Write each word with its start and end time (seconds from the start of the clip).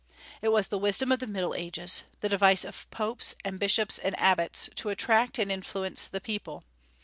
It 0.41 0.47
was 0.49 0.69
the 0.69 0.79
wisdom 0.79 1.11
of 1.11 1.19
the 1.19 1.27
Middle 1.27 1.53
Ages, 1.53 2.01
the 2.21 2.29
device 2.29 2.65
of 2.65 2.89
popes 2.89 3.35
and 3.45 3.59
bishops 3.59 3.99
and 3.99 4.19
abbots 4.19 4.67
to 4.77 4.89
attract 4.89 5.37
and 5.37 5.51
influence 5.51 6.07
the 6.07 6.19
people. 6.19 6.63